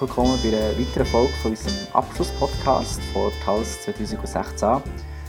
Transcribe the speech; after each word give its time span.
herzlich 0.00 0.16
willkommen 0.16 0.40
bei 0.42 0.48
einer 0.48 0.78
weiteren 0.78 1.06
Folge 1.06 1.32
von 1.42 1.50
unserem 1.50 1.86
Abschlusspodcast 1.92 3.02
von 3.12 3.30
TALS 3.44 3.82
2016. 3.82 4.82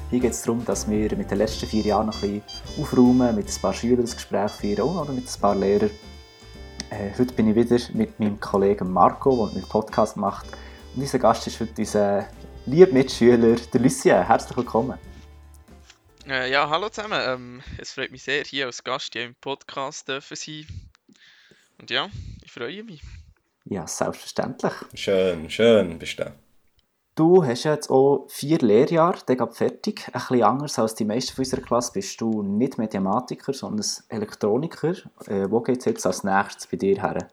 Hier 0.10 0.20
geht 0.22 0.32
es 0.32 0.44
darum, 0.44 0.64
dass 0.64 0.90
wir 0.90 1.14
mit 1.18 1.30
den 1.30 1.40
letzten 1.40 1.68
vier 1.68 1.84
Jahren 1.84 2.08
noch 2.08 2.24
ein 2.24 2.42
bisschen 2.42 2.82
aufräumen, 2.82 3.36
mit 3.36 3.50
ein 3.50 3.62
paar 3.62 3.74
Schülern 3.74 4.02
das 4.02 4.16
Gespräch 4.16 4.52
führen 4.52 4.82
oder 4.82 5.12
mit 5.12 5.28
ein 5.28 5.42
paar 5.42 5.56
Lehrern. 5.56 5.90
Äh, 6.90 7.12
heute 7.18 7.34
bin 7.34 7.50
ich 7.50 7.56
wieder 7.56 7.78
mit 7.94 8.18
meinem 8.18 8.40
Kollegen 8.40 8.90
Marco, 8.94 9.48
der 9.48 9.58
einen 9.58 9.68
Podcast 9.68 10.16
macht. 10.16 10.46
Und 10.96 11.02
unser 11.02 11.20
Gast 11.20 11.48
ist 11.48 11.60
heute 11.60 11.74
unser 11.78 12.28
lieber 12.66 12.94
Mitschüler, 12.94 13.56
der 13.56 13.82
Lucien. 13.82 14.26
Herzlich 14.26 14.56
willkommen. 14.56 14.98
Äh, 16.30 16.50
ja, 16.50 16.70
hallo 16.70 16.88
zusammen. 16.88 17.20
Ähm, 17.22 17.64
es 17.78 17.92
freut 17.92 18.12
mich 18.12 18.24
sehr, 18.24 18.46
hier 18.46 18.68
als 18.68 18.82
Gast 18.82 19.12
hier 19.12 19.26
im 19.26 19.36
Podcast 19.36 20.08
dürfen 20.08 20.38
sein. 20.38 20.66
Und 21.78 21.90
ja, 21.90 22.08
ich 22.42 22.52
freue 22.52 22.84
mich. 22.86 23.02
Ja, 23.66 23.88
selbstverständlich. 23.88 24.74
Schön, 24.94 25.50
schön 25.50 26.00
bist 26.00 26.20
du. 26.20 26.32
Du 27.16 27.46
hast 27.46 27.66
jetzt 27.66 27.90
auch 27.90 28.26
vier 28.30 28.60
Lehrjahre, 28.60 29.20
der 29.28 29.36
geht 29.36 29.54
fertig. 29.54 30.08
Ein 30.08 30.14
bisschen 30.14 30.44
anders 30.44 30.80
als 30.80 30.96
die 30.96 31.06
meisten 31.06 31.36
von 31.36 31.44
unserer 31.44 31.62
Klasse 31.62 31.92
bist 31.94 32.20
du 32.22 32.42
nicht 32.42 32.78
Mathematiker, 32.78 33.54
sondern 33.54 33.86
Elektroniker. 34.08 34.96
Äh, 35.28 35.52
wo 35.52 35.60
geht 35.60 35.80
es 35.80 35.86
jetzt 35.86 36.06
als 36.06 36.24
nächstes 36.24 36.68
bei 36.68 36.78
dir 36.78 37.02
her? 37.02 37.28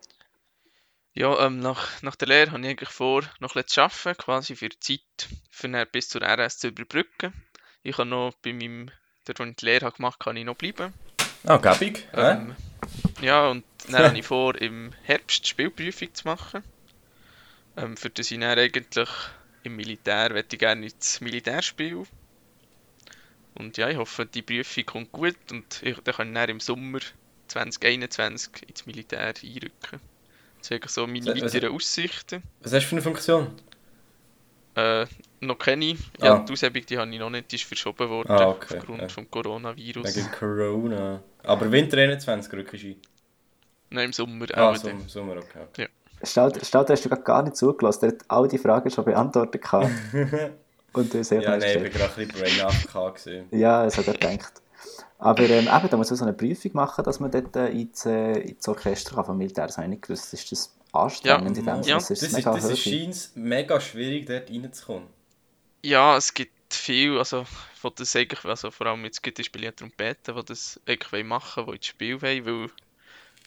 Ja, 1.15 1.47
ähm, 1.47 1.61
nach, 1.61 2.03
nach 2.03 2.17
der 2.17 2.29
Lehre 2.29 2.53
habe 2.53 2.61
ich 2.61 2.69
eigentlich 2.69 2.91
vor, 2.91 3.23
noch 3.41 3.57
etwas 3.57 3.73
zu 3.73 3.81
arbeiten, 3.83 4.23
quasi 4.23 4.57
für 4.57 4.69
die 4.69 4.81
Zeit 4.81 5.29
für 5.51 5.87
bis 5.87 6.09
zur 6.09 6.23
RS 6.23 6.59
zu 6.59 6.69
überbrücken. 6.69 7.33
Ich 7.83 7.97
kann 7.97 8.09
noch 8.09 8.35
bei 8.43 8.53
meinem, 8.53 8.91
dort 9.25 9.41
wo 9.41 9.45
ich 9.45 9.57
die 9.57 9.65
Lehre 9.65 9.91
gemacht 9.91 10.21
habe, 10.21 10.25
kann 10.25 10.37
ich 10.37 10.45
noch 10.45 10.57
bleiben. 10.57 10.93
Ah, 11.47 11.57
oh, 11.57 11.59
gäbig. 11.59 12.09
Ähm, 12.13 12.51
ja, 12.51 12.57
und 13.51 13.65
dann 13.89 14.05
habe 14.05 14.19
ich 14.19 14.27
vor, 14.27 14.55
im 14.61 14.93
Herbst 15.03 15.45
die 15.45 15.49
Spielprüfung 15.49 16.15
zu 16.15 16.27
machen. 16.27 16.63
Ähm, 17.77 17.97
für 17.97 18.11
das 18.11 18.31
ich 18.31 18.39
dann 18.39 18.59
eigentlich 18.59 19.09
im 19.65 19.77
Militär, 19.77 20.33
möchte 20.33 20.57
ich 20.57 20.61
gerne 20.61 20.87
ins 20.87 21.21
Militärspiel. 21.21 22.05
Und 23.55 23.77
ja, 23.77 23.89
ich 23.89 23.97
hoffe, 23.97 24.25
die 24.27 24.43
Prüfung 24.43 24.87
kommt 24.87 25.13
gut 25.13 25.37
und 25.51 25.83
ich, 25.83 25.97
dann 25.99 26.15
kann 26.15 26.29
ich 26.29 26.35
dann 26.35 26.49
im 26.49 26.61
Sommer 26.61 27.01
2021 27.49 28.69
ins 28.69 28.87
Militär 28.87 29.35
einrücken. 29.43 30.01
Das 30.59 30.69
sind 30.69 30.91
so 30.91 31.07
meine 31.07 31.27
was, 31.27 31.55
weiteren 31.55 31.75
Aussichten. 31.75 32.43
Was 32.61 32.73
hast 32.73 32.85
du 32.85 32.89
für 32.89 32.97
eine 32.97 33.03
Funktion? 33.03 33.53
Äh, 34.75 35.07
noch 35.41 35.59
keine. 35.59 35.97
Ja, 36.21 36.35
ah. 36.35 36.39
die 36.39 36.53
Aushebung 36.53 36.85
die 36.87 36.99
habe 36.99 37.11
ich 37.11 37.19
noch 37.19 37.31
nicht, 37.31 37.51
die 37.51 37.57
ist 37.57 37.65
verschoben 37.65 38.09
worden 38.09 38.31
ah, 38.31 38.49
okay. 38.49 38.77
aufgrund 38.77 39.01
ja. 39.01 39.07
des 39.07 39.31
Coronavirus. 39.31 40.17
Wegen 40.17 40.31
Corona. 40.33 41.21
Aber 41.43 41.71
Winter 41.71 41.99
21 41.99 42.53
rückst 42.53 42.83
du 42.83 42.87
ein? 42.89 42.97
Nein, 43.91 44.05
im 44.07 44.13
Sommer 44.13 44.47
ah, 44.55 44.71
auch. 44.71 44.77
Sommer, 44.77 45.09
Sommer, 45.09 45.37
okay. 45.37 45.61
okay. 45.71 45.83
Ja. 45.83 45.89
Statt 46.23 46.91
hast 46.91 47.05
du 47.05 47.09
gar 47.09 47.43
nicht 47.43 47.57
zugelassen, 47.57 48.01
der 48.01 48.09
hat 48.11 48.25
all 48.29 48.49
die 48.49 48.59
Fragen 48.59 48.91
schon 48.91 49.05
beantwortet. 49.05 49.63
Und 50.93 51.15
du 51.15 51.23
sehr 51.23 51.43
Ja, 51.43 51.57
nein, 51.57 51.63
ich 51.63 51.83
war 51.83 51.91
gerade 51.91 52.21
ein 52.21 52.29
bisschen 52.29 52.59
brain 52.59 53.49
Ja, 53.53 53.85
das 53.85 53.99
hat 53.99 54.09
er 54.09 54.15
gedacht. 54.15 54.63
Aber 55.19 55.43
ähm, 55.43 55.69
eben, 55.69 55.89
da 55.91 55.97
muss 55.97 56.11
man 56.11 56.17
so 56.17 56.25
eine 56.25 56.33
Prüfung 56.33 56.71
machen, 56.75 57.05
dass 57.05 57.21
man 57.21 57.31
dort 57.31 57.55
äh, 57.57 57.69
ins, 57.69 58.07
äh, 58.07 58.39
ins 58.41 58.67
Orchester 58.69 59.17
kann, 59.17 59.25
vom 59.25 59.39
Militär. 59.39 59.67
Das 59.67 59.77
habe 59.77 59.87
ich 59.87 59.91
nicht 59.91 60.03
gewusst. 60.03 60.33
Ist 60.33 60.51
das 60.53 60.77
anstrengend 60.93 61.57
ja, 61.57 61.75
in 61.75 61.83
dem 61.83 61.89
ja. 61.89 61.97
Das 61.97 62.11
ist, 62.11 62.23
das 62.23 62.33
mega 62.33 62.57
ist, 62.57 62.71
das 62.71 62.87
ist 62.87 63.37
mega 63.37 63.81
schwierig, 63.81 64.27
dort 64.27 64.51
reinzukommen. 64.51 65.18
Ja, 65.83 66.17
es 66.17 66.35
gibt 66.35 66.75
viel, 66.75 67.19
also 67.19 67.47
wo 67.83 67.91
das 67.91 68.15
eigentlich, 68.17 68.45
also 68.45 68.71
vor 68.71 68.87
allem 68.89 69.05
jetzt 69.05 69.23
gibt 69.23 69.39
es 69.39 69.47
Spieler 69.47 69.75
Trompeten, 69.75 70.35
die 70.35 70.45
das 70.45 70.81
eigentlich 70.87 71.25
machen 71.25 71.67
wollen, 71.67 71.75
die 71.75 71.79
ins 71.79 71.87
Spiel 71.87 72.21
wollen, 72.21 72.47
weil 72.47 72.71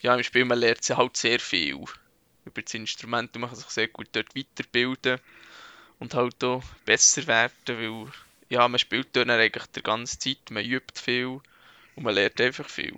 ja, 0.02 0.14
im 0.14 0.22
Spiel 0.22 0.44
man 0.44 0.58
lernt 0.58 0.82
sie 0.82 0.96
halt 0.96 1.16
sehr 1.16 1.38
viel 1.38 1.84
über 2.44 2.62
das 2.62 2.74
Instrument 2.74 3.34
und 3.34 3.42
man 3.42 3.50
kann 3.50 3.58
sich 3.58 3.68
sehr 3.68 3.88
gut 3.88 4.08
dort 4.12 4.34
weiterbilden 4.34 5.18
und 5.98 6.14
halt 6.14 6.42
auch 6.42 6.64
besser 6.84 7.26
werden, 7.26 7.52
weil 7.66 8.12
ja, 8.48 8.66
man 8.66 8.78
spielt 8.78 9.08
dort 9.12 9.30
eigentlich 9.30 9.66
die 9.66 9.82
ganze 9.82 10.18
Zeit, 10.18 10.50
man 10.50 10.64
übt 10.64 11.00
viel 11.00 11.40
und 11.96 12.02
man 12.02 12.14
lernt 12.14 12.40
einfach 12.40 12.68
viel. 12.68 12.94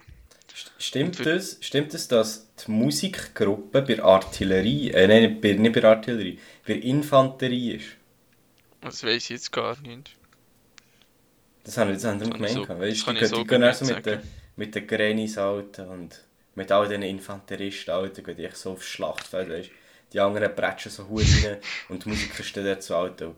Stimmt 0.79 1.21
es, 1.21 1.59
stimmt 1.61 1.95
es, 1.95 2.07
dass 2.07 2.49
die 2.55 2.71
Musikgruppe 2.71 3.83
bei 3.83 4.03
Artillerie, 4.03 4.91
äh, 4.93 5.09
nein, 5.09 5.41
nicht 5.41 5.75
bei 5.75 5.85
Artillerie, 5.85 6.39
bei 6.67 6.75
Infanterie 6.75 7.73
ist? 7.73 7.87
Das 8.85 9.03
weiß 9.03 9.25
ich 9.25 9.29
jetzt 9.31 9.51
gar 9.51 9.81
nicht. 9.81 10.15
Das 11.65 11.79
haben 11.79 11.89
wir 11.89 11.95
jetzt 11.95 12.05
anderen 12.05 12.33
gemeint. 12.33 12.53
So, 12.53 12.69
weißt, 12.69 13.07
die, 13.09 13.25
so 13.25 13.37
die 13.37 13.47
gehen 13.47 13.63
also 13.63 13.87
mit 13.87 14.05
den, 14.05 14.21
mit 14.57 14.75
den 14.75 14.87
Grenis 14.87 15.39
Alten 15.39 15.89
und 15.89 16.23
mit 16.55 16.71
all 16.71 16.87
diesen 16.87 17.03
Infanteristen 17.03 17.91
Alten 17.91 18.23
gehen 18.23 18.37
die 18.37 18.49
so 18.53 18.73
aufs 18.73 18.87
Schlachtfeld. 18.87 19.49
Weißt. 19.49 19.71
Die 20.13 20.21
anderen 20.21 20.55
bretschen 20.55 20.93
so 20.93 21.09
Hut 21.09 21.25
rein 21.45 21.57
und 21.89 22.05
die 22.05 22.11
Musiker 22.11 22.43
stehen 22.43 22.65
dort 22.65 22.83
so 22.83 22.97
alt 22.97 23.23
und 23.23 23.37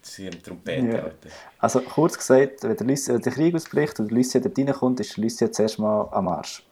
sie 0.00 0.26
haben 0.28 0.40
Trompeten. 0.42 0.92
Ja. 0.92 1.10
Also 1.58 1.80
kurz 1.80 2.16
gesagt, 2.16 2.62
wenn 2.62 2.76
der, 2.76 2.86
Lucia, 2.86 3.14
wenn 3.14 3.22
der 3.22 3.32
Krieg 3.32 3.54
ausbricht 3.54 3.98
und 3.98 4.12
Lucia 4.12 4.40
dort 4.40 4.56
reinkommt, 4.56 5.00
ist 5.00 5.16
Lucia 5.16 5.50
zuerst 5.50 5.78
mal 5.80 6.08
am 6.12 6.28
Arsch. 6.28 6.62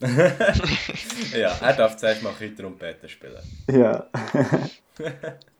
ja, 0.00 1.58
er 1.60 1.72
darf 1.74 1.96
zuerst 1.96 2.22
mal 2.22 2.32
ein 2.40 2.56
Trompeten 2.56 3.08
spielen. 3.08 3.42
Ja. 3.70 4.06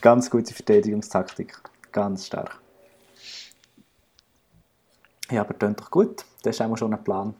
Ganz 0.00 0.30
gute 0.30 0.54
Verteidigungstaktik. 0.54 1.58
Ganz 1.92 2.26
stark. 2.26 2.60
Ja, 5.30 5.42
aber 5.42 5.54
klingt 5.54 5.80
doch 5.80 5.90
gut. 5.90 6.24
Das 6.42 6.56
ist 6.56 6.62
auch 6.62 6.76
schon 6.76 6.94
ein 6.94 7.02
Plan. 7.02 7.34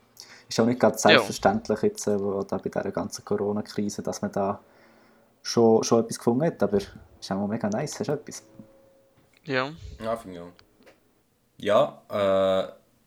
Ist 0.49 0.59
auch 0.61 0.67
nicht 0.67 0.81
ganz 0.81 1.03
selbstverständlich 1.03 1.83
jetzt, 1.83 2.07
äh, 2.07 2.19
wo 2.19 2.43
da 2.43 2.57
bei 2.59 2.71
dieser 2.71 2.91
ganzen 2.91 3.25
Corona-Krise, 3.25 4.03
dass 4.03 4.23
man 4.23 4.33
da 4.33 4.61
schon, 5.43 5.85
schon 5.85 6.01
etwas 6.01 6.19
gefunden 6.19 6.47
hat. 6.47 6.63
Aber 6.63 6.79
ist 6.79 6.93
auch 7.31 7.47
mega 7.47 7.69
nice. 7.69 8.01
Hast 8.01 8.09
du 8.09 8.13
etwas? 8.13 8.43
Ja. 9.45 9.71
Ja, 10.03 10.17
finde 10.17 10.37
ich 10.37 10.43
auch. 10.43 10.53
Ja, 11.59 12.03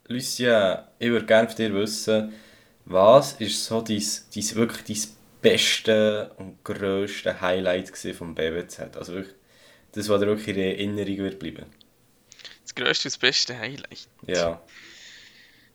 äh, 0.08 0.12
Lucien, 0.14 0.80
ich 1.00 1.10
würde 1.10 1.26
gerne 1.26 1.48
von 1.48 1.56
dir 1.56 1.74
wissen, 1.74 2.34
was 2.86 3.34
ist 3.34 3.66
so 3.66 3.82
dein, 3.82 4.04
dein, 4.36 4.56
wirklich 4.56 5.02
dein 5.02 5.16
beste 5.42 6.32
und 6.38 6.64
grösste 6.64 7.40
Highlight 7.40 7.90
vom 8.16 8.36
BWZ? 8.36 8.98
Also 8.98 9.14
wirklich, 9.14 9.36
das, 9.94 10.10
was 10.10 10.20
dir 10.22 10.28
wirklich 10.28 10.56
in 10.56 10.62
Erinnerung 10.98 11.18
wird 11.18 11.40
bleiben. 11.40 11.66
Das 12.64 12.76
grösste 12.76 13.08
und 13.08 13.14
das 13.14 13.18
beste 13.18 13.58
Highlight? 13.58 14.08
Ja. 14.28 14.62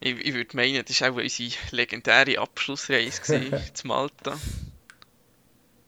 Ich, 0.01 0.17
ich 0.19 0.35
würde 0.35 0.57
meinen, 0.57 0.85
das 0.85 1.01
war 1.01 1.13
auch 1.13 1.17
unsere 1.17 1.51
legendäre 1.71 2.39
Abschlussreise 2.39 3.23
zu 3.75 3.87
Malta. 3.87 4.39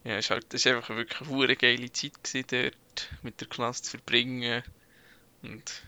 Ja, 0.05 0.17
es 0.17 0.31
war 0.31 0.37
halt, 0.37 0.53
das 0.55 0.67
einfach 0.67 0.97
wirklich 0.97 1.29
eine 1.29 1.57
geile 1.57 1.93
Zeit 1.93 2.53
dort 2.53 3.11
mit 3.23 3.41
der 3.41 3.49
Klasse 3.49 3.83
zu 3.83 3.91
verbringen. 3.91 4.63
Und 5.43 5.83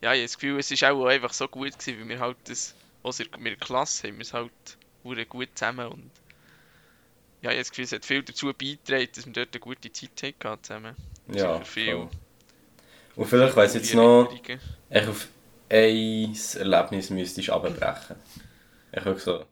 ja, 0.00 0.12
ich 0.12 0.18
habe 0.18 0.22
das 0.22 0.38
Gefühl, 0.38 0.58
es 0.58 0.82
war 0.82 0.94
auch 0.94 1.06
einfach 1.06 1.32
so 1.32 1.48
gut, 1.48 1.78
gewesen, 1.78 2.00
weil 2.00 2.08
wir 2.08 2.20
halt 2.20 2.36
das, 2.44 2.74
was 3.02 3.18
wir 3.18 3.26
mit 3.38 3.52
der 3.52 3.66
Klasse 3.66 4.08
haben, 4.08 4.18
wir 4.18 4.22
es 4.22 4.32
halt 4.32 4.52
gut 5.28 5.48
zusammen 5.54 5.88
und 5.88 6.10
ja, 7.42 7.50
ich 7.50 7.56
habe 7.56 7.58
das 7.58 7.70
Gefühl, 7.70 7.84
es 7.84 7.92
hat 7.92 8.04
viel 8.04 8.22
dazu 8.22 8.52
beigetragen, 8.52 9.08
dass 9.14 9.26
wir 9.26 9.32
dort 9.32 9.54
eine 9.54 9.60
gute 9.60 9.92
Zeit 9.92 10.22
hatten 10.44 10.64
zusammen. 10.64 10.96
Ja, 11.32 11.60
viel. 11.60 11.92
Voll. 11.92 12.08
Und 13.16 13.26
vielleicht 13.26 13.56
weiss 13.56 13.74
jetzt 13.74 13.94
noch, 13.94 14.32
ich 14.32 15.08
auf 15.08 15.28
ein 15.68 16.36
Erlebnis 16.54 17.10
müsstest 17.10 17.50
abbrechen. 17.50 18.16
Ich 18.92 19.04
habe 19.04 19.18
so... 19.18 19.46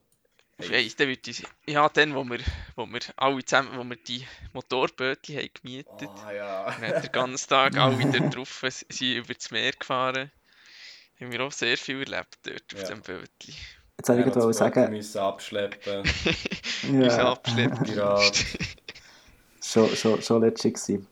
Ich 0.59 0.71
weiss, 0.71 0.95
dann 0.97 1.09
würde 1.09 1.31
ich... 1.31 1.43
Ja, 1.67 1.89
dann, 1.89 2.15
wo 2.15 2.25
wir, 2.25 2.39
wo 2.77 2.87
wir 2.87 3.01
alle 3.17 3.45
zusammen, 3.45 3.77
wo 3.77 3.83
wir 3.85 3.97
die 3.97 4.25
Motorbötchen 4.53 5.37
haben 5.37 5.51
gemietet 5.55 6.09
oh, 6.09 6.31
ja. 6.31 6.77
haben, 6.79 7.03
den 7.03 7.13
ganzen 7.13 7.49
Tag 7.49 7.77
alle 7.77 7.99
wieder 7.99 8.21
drauf 8.31 8.63
sind 8.71 9.01
über 9.01 9.35
das 9.35 9.51
Meer 9.51 9.73
gefahren. 9.73 10.31
Haben 11.21 11.33
wir 11.33 11.41
auch 11.41 11.53
sehr 11.53 11.77
viel 11.77 12.01
erlebt 12.01 12.39
dort 12.45 12.75
auf 12.75 12.83
ja. 12.83 12.89
dem 12.89 13.03
Bötchen. 13.03 13.55
Jetzt 13.97 14.07
soll 14.07 14.19
ich 14.19 14.25
gerade 14.25 14.53
sagen... 14.53 14.91
müssen 14.91 15.19
abschleppen. 15.19 16.03
ja. 17.01 17.33
abschleppen. 17.33 17.87
schon, 19.63 19.89
schon, 19.89 20.23
schon 20.23 20.43
letztlich 20.43 20.75
gewesen. 20.75 21.07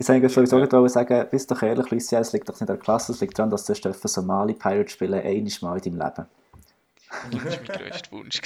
Ich 0.00 0.06
sage 0.06 0.28
sowieso 0.28 0.58
ja. 0.58 0.88
sagen, 0.88 1.26
bist 1.30 1.50
doch 1.50 1.60
ehrlich, 1.62 1.90
Lucia, 1.90 2.20
es 2.20 2.32
liegt 2.32 2.48
doch 2.48 2.54
nicht 2.54 2.62
an 2.62 2.68
der 2.68 2.76
Klasse, 2.76 3.12
es 3.12 3.20
liegt 3.20 3.36
daran, 3.36 3.50
dass 3.50 3.64
du 3.64 3.72
dürfen 3.72 4.06
Somali 4.06 4.54
Pirate 4.54 4.88
spielen, 4.88 5.14
einiges 5.14 5.60
Mal 5.60 5.78
in 5.84 5.98
deinem 5.98 6.06
Leben. 6.06 6.26
Das 7.32 7.44
war 7.44 7.50
mein 7.56 7.78
grösster 7.78 8.12
Wunsch. 8.12 8.40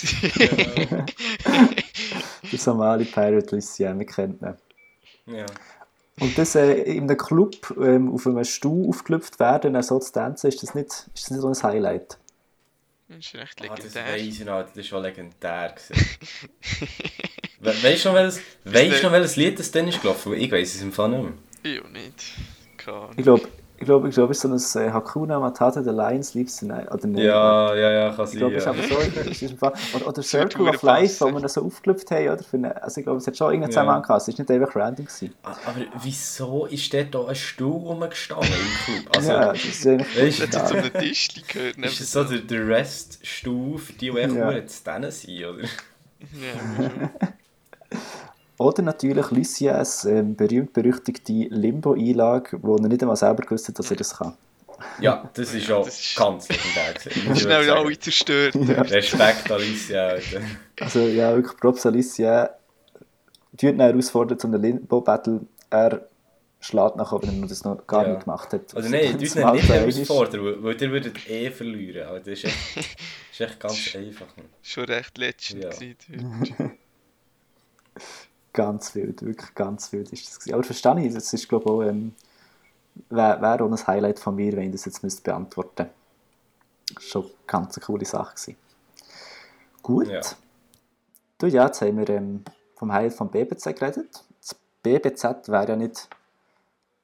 der 2.50 2.58
Somali 2.58 3.04
Pirate 3.04 3.54
Lucia, 3.54 3.98
wir 3.98 4.06
kennen 4.06 4.38
ihn. 5.26 5.36
Ja. 5.36 5.46
Und 6.20 6.38
das 6.38 6.54
äh, 6.54 6.74
in 6.82 7.04
einem 7.04 7.16
Club 7.16 7.74
ähm, 7.78 8.12
auf 8.12 8.26
einem 8.26 8.44
Stuhl 8.44 8.88
aufgelüpft 8.88 9.38
werden, 9.38 9.80
so 9.82 9.98
zu 9.98 10.12
tanzen, 10.12 10.48
ist 10.48 10.62
das 10.62 10.74
nicht, 10.74 10.88
ist 10.88 11.10
das 11.14 11.30
nicht 11.30 11.40
so 11.40 11.48
ein 11.48 11.62
Highlight? 11.62 12.18
Das 13.16 13.26
ist 13.26 13.34
recht 13.34 13.60
legendär. 13.60 13.84
Ah, 13.84 13.84
das 13.84 13.94
weiss 14.12 14.22
ich 14.22 14.44
noch, 14.44 14.62
das 14.62 14.76
war 14.76 14.82
schon 14.82 15.02
legendär. 15.02 15.74
We 17.60 17.82
weißt 17.82 18.04
du 18.04 18.08
noch, 18.08 18.16
welches, 18.16 18.40
weißt 18.64 19.02
noch, 19.04 19.12
welches 19.12 19.36
Lied 19.36 19.58
das 19.58 19.70
dann 19.70 19.86
ist 19.86 20.02
gelaufen? 20.02 20.32
Ich 20.34 20.50
weiß 20.50 20.74
es 20.74 20.82
im 20.82 20.92
Fall 20.92 21.10
nicht 21.10 21.22
mehr. 21.22 21.32
Ich 21.62 21.80
auch 21.80 21.88
nicht. 21.90 22.34
Ich 23.16 23.22
glaube, 23.22 23.48
Ich 23.82 23.86
glaube, 23.86 24.08
ich 24.08 24.14
glaube, 24.14 24.30
es 24.30 24.44
ist 24.44 24.70
so 24.70 24.78
ein 24.78 24.86
äh, 24.86 24.92
Hakuna 24.92 25.40
Matata, 25.40 25.82
the 25.82 25.90
Lion 25.90 26.22
sleeps 26.22 26.58
tonight. 26.58 26.88
Oder 26.92 27.08
nicht? 27.08 27.24
Ja, 27.24 27.74
ja, 27.74 27.90
ja, 27.90 28.12
kann 28.12 28.26
Ich 28.26 28.30
sein. 28.30 28.38
glaube, 28.38 28.54
es 28.54 28.62
ist 28.62 28.68
aber 28.68 28.82
so. 28.82 29.20
es 29.30 29.42
ist 29.42 29.50
im 29.50 29.58
Fall- 29.58 29.72
Oder, 29.96 30.06
oder 30.06 30.22
Circle 30.22 30.68
of 30.68 30.82
Life, 30.82 31.20
wo 31.24 31.32
wir 31.32 31.40
das 31.40 31.54
so 31.54 31.64
aufgelöpft 31.64 32.08
haben. 32.12 32.28
Oder? 32.28 32.44
Für 32.44 32.58
eine, 32.58 32.80
also 32.80 33.00
ich 33.00 33.04
glaube, 33.04 33.18
es 33.18 33.26
hat 33.26 33.36
schon 33.36 33.48
irgendeinen 33.48 33.70
Ja. 33.72 33.74
Zusammenhang 33.74 34.02
gehabt. 34.02 34.22
Es 34.22 34.28
ist 34.28 34.38
nicht 34.38 34.48
einfach 34.52 34.76
random. 34.76 35.06
Gewesen. 35.06 35.34
Ah, 35.42 35.56
Aber 35.66 35.80
wieso 36.00 36.66
ist 36.66 36.94
dort 36.94 37.12
da 37.12 37.26
ein 37.26 37.34
Stuhl 37.34 37.72
rumgestanden 37.88 38.48
im 38.48 38.94
Club? 39.02 39.16
Also, 39.16 39.32
ja, 39.32 39.46
das 39.52 39.64
ist 39.64 39.84
eigentlich 39.84 40.16
Weisst 40.22 40.40
Das 40.42 40.50
du, 40.50 40.58
hat 40.60 40.68
zu 40.68 40.74
egal. 40.76 40.90
einem 40.92 41.00
Tisch 41.08 41.28
gehört. 41.48 41.76
ist 41.78 42.00
das 42.00 42.12
so 42.12 42.22
der, 42.24 42.38
der 42.38 42.68
Reststuhl 42.68 43.78
für 43.78 43.92
die, 43.94 44.10
die 44.12 44.16
echt 44.18 44.34
Ja. 44.36 44.66
zu 44.68 44.84
denen 44.84 45.10
sind, 45.10 45.44
oder? 45.44 45.62
Ja, 46.20 46.76
schon. 46.76 47.08
Oder 48.62 48.82
natürlich 48.82 49.30
Lucias 49.30 50.04
ähm, 50.04 50.36
berühmt-berüchtigte 50.36 51.32
Limbo-Einlage, 51.50 52.58
wo 52.62 52.76
er 52.76 52.88
nicht 52.88 53.02
einmal 53.02 53.16
selber 53.16 53.42
gewusst 53.42 53.68
hat, 53.68 53.78
dass 53.78 53.90
er 53.90 53.96
das 53.96 54.16
kann. 54.16 54.34
Ja, 55.00 55.30
das 55.34 55.54
ist 55.54 55.70
auch 55.70 55.84
Das 55.86 55.98
ist- 56.00 56.16
ganz 56.16 56.48
legendär. 56.48 57.36
Schnell 57.36 57.70
alle 57.70 57.98
zerstört. 57.98 58.54
Ja. 58.54 58.82
Respekt, 58.82 59.50
Alicia. 59.50 60.06
Alter. 60.08 60.40
Also 60.80 61.00
ja, 61.00 61.34
wirklich 61.34 61.56
Props 61.58 61.86
Alicia. 61.86 62.50
Die 63.52 63.68
herausfordert 63.68 64.40
zu 64.40 64.46
einem 64.48 64.60
Limbo-Battle. 64.62 65.40
Er 65.70 66.08
schlägt 66.60 66.96
nachher, 66.96 67.22
wenn 67.22 67.42
er 67.42 67.48
das 67.48 67.64
noch 67.64 67.86
gar 67.86 68.04
Ja. 68.06 68.12
nicht 68.14 68.24
gemacht 68.24 68.52
hat. 68.52 68.74
Also 68.74 68.88
nein, 68.88 69.12
du 69.18 69.24
Das 69.24 69.34
nicht 69.34 69.68
herausfordern, 69.68 70.44
weil, 70.44 70.62
weil 70.62 70.82
ihr 70.82 70.90
würdet 70.90 71.28
eh 71.30 71.50
verlieren. 71.50 72.06
Aber 72.08 72.18
das 72.20 72.28
ist 72.28 72.44
echt, 72.44 72.56
das 72.76 72.84
ist 73.32 73.40
echt 73.40 73.60
ganz 73.60 73.96
einfach. 73.96 74.26
Schon 74.62 74.84
recht 74.84 75.18
legend 75.18 75.62
Ja. 75.64 75.70
gewesen. 75.70 76.78
Ganz 78.52 78.94
wild, 78.94 79.22
wirklich 79.22 79.54
ganz 79.54 79.92
wild 79.92 80.12
ist 80.12 80.28
das 80.28 80.38
gewesen. 80.38 80.54
Aber 80.54 80.62
verstehe 80.62 81.06
ich, 81.06 81.14
das 81.14 81.32
ist 81.32 81.48
glaube 81.48 81.64
ich 81.64 81.70
auch, 81.70 81.82
ähm, 81.82 82.14
wäre 83.08 83.40
wär 83.40 83.62
auch 83.62 83.70
ein 83.70 83.86
Highlight 83.86 84.18
von 84.18 84.34
mir, 84.34 84.52
wenn 84.52 84.66
ich 84.66 84.72
das 84.72 84.84
jetzt 84.84 85.02
müsste 85.02 85.22
beantworten 85.22 85.88
müsste. 86.88 87.08
Schon 87.08 87.24
eine 87.24 87.32
ganz 87.46 87.80
coole 87.80 88.04
Sache 88.04 88.34
gewesen. 88.34 88.56
Gut. 89.82 90.08
Ja. 90.08 90.20
Du, 91.38 91.46
ja, 91.46 91.66
jetzt 91.66 91.80
haben 91.80 91.98
wir 91.98 92.08
ähm, 92.10 92.44
vom 92.76 92.92
Highlight 92.92 93.14
vom 93.14 93.30
BBZ 93.30 93.64
geredet. 93.76 94.24
Das 94.40 94.54
BBZ 94.82 95.48
wäre 95.48 95.68
ja 95.68 95.76
nicht 95.76 96.08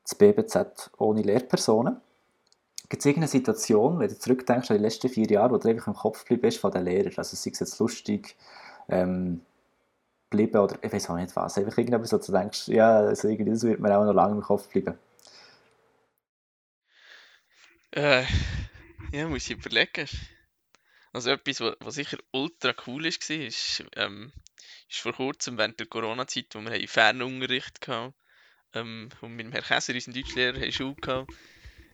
das 0.02 0.14
BBZ 0.14 0.90
ohne 0.98 1.22
Lehrpersonen. 1.22 2.00
Gibt 2.88 3.02
es 3.02 3.06
irgendeine 3.06 3.28
Situation, 3.28 3.98
wenn 3.98 4.08
du 4.08 4.18
zurückdenkst 4.18 4.70
an 4.70 4.78
die 4.78 4.82
letzten 4.82 5.10
vier 5.10 5.26
Jahre, 5.26 5.52
wo 5.52 5.58
du 5.58 5.68
einfach 5.68 5.88
im 5.88 5.94
Kopf 5.94 6.20
geblieben 6.20 6.42
bist 6.42 6.58
von 6.58 6.70
den 6.70 6.84
Lehrern? 6.84 7.12
Also 7.16 7.36
sei 7.36 7.50
es 7.50 7.60
jetzt 7.60 7.78
lustig, 7.78 8.34
ähm, 8.88 9.42
bleiben 10.30 10.58
oder 10.58 10.78
ich 10.82 10.92
weiß 10.92 11.10
auch 11.10 11.16
nicht 11.16 11.34
was. 11.36 11.58
Einfach 11.58 11.78
irgendetwas, 11.78 12.12
wo 12.12 12.18
du 12.18 12.32
denkst, 12.32 12.68
ja, 12.68 12.98
also 12.98 13.28
irgendwie, 13.28 13.50
das 13.50 13.62
wird 13.62 13.80
mir 13.80 13.96
auch 13.96 14.04
noch 14.04 14.12
lange 14.12 14.36
im 14.36 14.42
Kopf 14.42 14.68
bleiben. 14.68 14.98
Äh, 17.92 18.24
ja, 19.12 19.28
muss 19.28 19.48
ich 19.48 19.56
überlegen. 19.56 20.08
Also 21.12 21.30
etwas, 21.30 21.60
was, 21.80 21.94
sicher 21.94 22.18
ultra 22.32 22.74
cool 22.86 23.06
ist, 23.06 23.28
war, 23.28 23.36
ist, 23.36 23.84
ähm, 23.96 24.32
ist 24.88 25.00
vor 25.00 25.14
kurzem 25.14 25.56
während 25.56 25.80
der 25.80 25.86
Corona-Zeit, 25.86 26.54
wo 26.54 26.60
wir 26.60 26.88
Fernunterricht 26.88 27.88
hatten, 27.88 28.14
ähm, 28.74 29.08
und 29.22 29.34
mit 29.34 29.46
dem 29.46 29.52
Herrn 29.52 29.64
Käser, 29.64 29.94
unserem 29.94 30.14
Deutschlehrer, 30.14 30.60
haben 30.60 30.72
Schule 30.72 30.94
gehabt. 30.94 31.32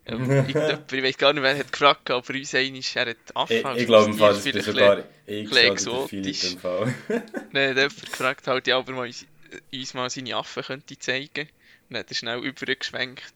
Ähm, 0.06 0.46
ich 0.48 0.54
weiß 1.02 1.16
gar 1.16 1.32
nicht, 1.32 1.42
wer 1.42 1.56
hat 1.58 1.72
gefragt, 1.72 2.10
aber 2.10 2.34
uns 2.34 2.54
einmal, 2.54 2.80
er 2.94 3.06
hat 3.10 3.16
Affen. 3.34 3.56
Ich, 3.56 3.80
ich 3.82 3.86
glaube, 3.86 4.12
Fall, 4.14 4.34
das 4.34 4.42
vielleicht 4.42 4.66
sogar 4.66 4.98
ich 5.26 5.50
oder 5.50 6.00
der 6.00 6.08
Philipp 6.08 6.44
im 6.44 6.58
Fall. 6.58 6.94
Dann 7.52 7.70
hat 7.70 7.76
jemand 7.76 8.02
gefragt, 8.12 8.46
halt, 8.46 8.66
ja, 8.66 8.78
er 8.88 8.92
mal 8.92 9.06
uns, 9.06 9.24
uns 9.72 9.94
mal 9.94 10.10
seine 10.10 10.36
Affen 10.36 10.62
könnte 10.62 10.98
zeigen. 10.98 11.48
Und 11.88 11.94
dann 11.94 12.00
hat 12.00 12.10
er 12.10 12.14
schnell 12.14 12.38
übergeschwenkt. 12.44 13.32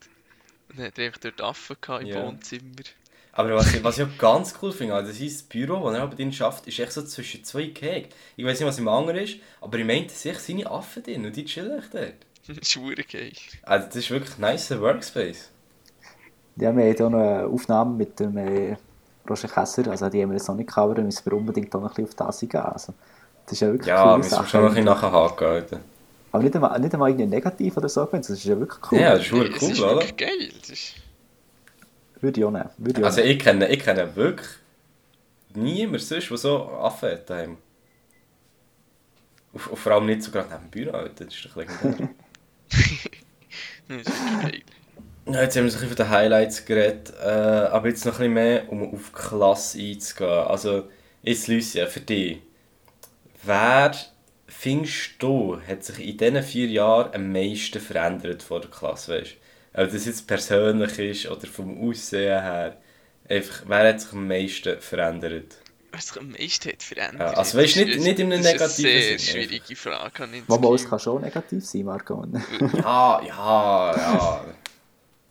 Und 0.68 0.78
dann 0.78 0.86
hat 0.86 0.98
er 0.98 1.06
einfach 1.06 1.20
dort 1.20 1.40
Affen 1.40 1.76
gehabt 1.80 2.02
im 2.02 2.08
Ja. 2.08 2.22
Wohnzimmer. 2.22 2.62
Aber 3.32 3.54
was, 3.54 3.72
ich- 3.72 3.84
was 3.84 3.96
ich 3.98 4.04
auch 4.04 4.18
ganz 4.18 4.54
cool 4.60 4.72
finde, 4.72 4.94
also 4.94 5.12
das 5.12 5.20
ist 5.20 5.40
das 5.40 5.48
Büro, 5.48 5.80
das 5.84 5.94
er 5.94 6.06
bei 6.08 6.16
denen 6.16 6.32
schafft, 6.32 6.66
ist 6.66 6.78
echt 6.78 6.92
so 6.92 7.02
zwischen 7.04 7.44
zwei 7.44 7.66
Gehegen. 7.66 8.08
Ich 8.36 8.44
weiß 8.44 8.58
nicht, 8.58 8.68
was 8.68 8.78
im 8.78 8.88
anderen 8.88 9.20
ist, 9.20 9.36
aber 9.60 9.78
ich 9.78 9.84
meinte, 9.84 10.12
echt 10.28 10.40
seine 10.40 10.66
Affen 10.68 11.02
drin 11.02 11.24
und 11.24 11.36
die 11.36 11.44
chillen 11.44 11.78
echt 11.78 11.94
dort. 11.94 12.14
Das 12.46 12.56
ist 12.62 12.76
geil. 13.08 13.32
Also 13.62 13.86
das 13.86 13.96
ist 13.96 14.10
wirklich 14.10 14.36
ein 14.38 14.40
nice 14.40 14.70
Workspace. 14.80 15.50
Ja, 16.60 16.76
wir 16.76 16.84
haben 16.84 17.04
auch 17.06 17.10
noch 17.10 17.18
eine 17.20 17.46
Aufnahme 17.46 17.94
mit 17.96 18.18
dem 18.20 18.36
äh, 18.36 18.76
Roger 19.28 19.48
Kesser, 19.48 19.86
also 19.90 20.08
die 20.08 20.22
haben 20.22 20.30
wir 20.30 20.36
jetzt 20.36 20.48
noch 20.48 20.56
nicht 20.56 20.68
gehabt, 20.68 20.90
aber 20.92 21.02
müssen 21.02 21.24
wir 21.26 21.32
unbedingt 21.34 21.74
auch 21.74 21.80
noch 21.80 21.90
ein 21.90 22.04
bisschen 22.04 22.08
auf 22.08 22.14
das 22.28 22.42
eingehen. 22.42 22.60
Also, 22.62 22.94
das 23.46 23.52
ist 23.54 23.60
ja 23.60 23.68
wirklich 23.72 23.94
Ja, 23.94 23.94
coole 23.94 24.22
müssen 24.22 24.40
wir 24.42 24.46
Sache. 24.46 24.48
schon 24.48 24.60
noch 24.62 24.68
ein 24.68 24.74
bisschen 24.74 24.84
nachhaken, 24.84 25.46
Alter. 25.48 25.80
Aber 26.30 26.42
nicht 26.42 26.54
einmal, 26.54 26.78
nicht 26.80 26.92
einmal 26.94 27.10
irgendwie 27.10 27.26
negativ 27.26 27.76
oder 27.76 27.88
so, 27.88 28.04
das 28.06 28.30
ist 28.30 28.44
ja 28.44 28.58
wirklich 28.58 28.92
cool. 28.92 28.98
Ja, 29.00 29.14
das 29.14 29.26
ist 29.26 29.32
Nee, 29.32 29.32
wirklich 29.32 29.56
es 29.56 29.68
ist 29.68 29.80
cool, 29.80 29.84
oder? 29.84 30.12
geil. 30.16 30.52
Das 30.60 30.70
ist, 30.70 30.94
Würde 32.20 32.40
ich 32.40 32.44
auch 32.46 32.50
nehmen. 32.52 32.70
Würde 32.78 33.00
ich 33.00 33.06
auch 33.06 33.10
Also 33.10 33.20
nehmen. 33.20 33.30
ich 33.30 33.38
kenne, 33.40 33.68
ich 33.70 33.80
kenne 33.82 34.14
wirklich 34.14 34.48
niemanden 35.54 35.98
sonst, 35.98 36.30
der 36.30 36.36
so 36.38 36.68
Affen 36.70 37.10
hat 37.10 37.28
daheim. 37.30 37.58
Und, 39.52 39.66
und 39.66 39.76
vor 39.78 39.92
allem 39.92 40.06
nicht 40.06 40.22
so 40.22 40.30
gerade 40.30 40.48
neben 40.50 40.62
dem 40.64 40.70
Büro, 40.70 40.96
Alter. 40.96 41.24
das 41.26 41.34
ist 41.34 41.44
doch 41.44 41.56
legendär. 41.56 41.98
das 43.88 44.08
ist 44.08 44.38
geil. 44.38 44.62
Ja, 45.30 45.42
jetzt 45.42 45.56
haben 45.56 45.64
wir 45.64 45.72
bisschen 45.72 45.88
von 45.88 45.96
den 45.96 46.08
Highlights 46.08 46.64
geredet, 46.64 47.12
äh, 47.22 47.28
aber 47.28 47.88
jetzt 47.88 48.04
noch 48.06 48.14
ein 48.14 48.18
bisschen 48.18 48.34
mehr, 48.34 48.72
um 48.72 48.94
auf 48.94 49.10
die 49.14 49.28
Klasse 49.28 49.78
einzugehen. 49.78 50.30
Also, 50.30 50.88
jetzt 51.22 51.48
Lucia, 51.48 51.86
für 51.86 52.00
dich. 52.00 52.38
Wer, 53.42 53.92
findest 54.46 55.10
du, 55.22 55.60
hat 55.68 55.84
sich 55.84 55.98
in 56.08 56.16
diesen 56.16 56.42
vier 56.42 56.68
Jahren 56.68 57.14
am 57.14 57.30
meisten 57.32 57.80
verändert 57.80 58.42
vor 58.42 58.60
der 58.60 58.70
Klasse, 58.70 59.20
weißt? 59.20 59.34
Ob 59.74 59.92
das 59.92 60.06
jetzt 60.06 60.26
persönlich 60.26 60.98
ist 60.98 61.30
oder 61.30 61.46
vom 61.46 61.88
Aussehen 61.88 62.42
her. 62.42 62.76
Einfach, 63.28 63.62
wer 63.66 63.88
hat 63.90 64.00
sich 64.00 64.12
am 64.12 64.26
meisten 64.26 64.80
verändert? 64.80 65.56
Was 65.92 66.06
sich 66.08 66.18
am 66.18 66.30
meisten 66.30 66.70
hat 66.70 66.82
verändert. 66.82 67.20
Ja, 67.32 67.38
also 67.38 67.58
weißt 67.58 67.76
du, 67.76 67.84
nicht- 67.84 67.98
nicht 68.00 68.18
in 68.18 68.32
einem 68.32 68.42
Das 68.42 68.52
ist 68.54 68.84
eine 68.84 68.88
negativen 68.88 68.90
sehr 68.90 69.18
Sinn, 69.18 69.48
schwierige 69.48 69.76
Frage. 69.76 70.28
Wobei, 70.46 70.74
es 70.74 70.88
kann 70.88 70.98
schon 70.98 71.20
negativ 71.22 71.64
sein, 71.64 71.84
Marco. 71.84 72.24
Ja, 72.78 73.22
ja, 73.22 73.96
ja. 73.96 74.44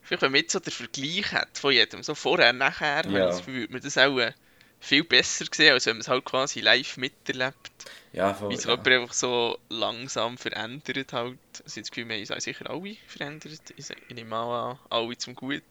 Vielleicht, 0.08 0.22
wenn 0.22 0.32
man 0.32 0.40
jetzt 0.42 0.54
so 0.54 0.60
den 0.60 0.72
Vergleich 0.72 1.32
hat 1.34 1.58
von 1.58 1.74
jedem, 1.74 2.02
so 2.02 2.16
vorher, 2.16 2.54
nachher, 2.54 3.06
Ja. 3.10 3.38
ich 3.38 3.46
würde 3.46 3.74
man 3.74 3.82
das 3.82 3.98
auch 3.98 4.18
äh, 4.20 4.32
viel 4.80 5.04
besser 5.04 5.46
sehen, 5.54 5.74
als 5.74 5.86
wenn 5.86 5.96
man 5.98 6.02
es 6.02 6.08
halt 6.08 6.24
quasi 6.24 6.62
live 6.62 6.96
miterlebt. 6.96 7.72
Ja, 8.14 8.34
voll, 8.34 8.52
Wie 8.52 8.56
sich 8.56 8.66
ja. 8.66 8.74
einfach 8.76 9.14
so 9.14 9.58
langsam 9.70 10.38
verändert 10.38 11.12
halt. 11.12 11.38
Also 11.64 11.78
ich 11.80 11.84
das 11.84 11.92
Gefühl, 11.92 12.08
wir 12.08 12.16
haben 12.16 12.26
uns 12.34 12.44
sicher 12.44 12.70
alle 12.70 12.96
verändert. 13.06 13.60
Ich 13.76 13.86
ich 13.90 14.16
nehme 14.16 14.36
an, 14.36 14.80
alle 14.90 15.18
zum 15.18 15.36
Guten. 15.36 15.62